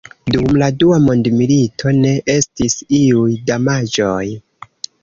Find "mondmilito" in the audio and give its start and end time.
1.03-1.93